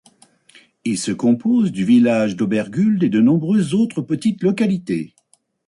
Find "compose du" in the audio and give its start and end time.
1.11-1.85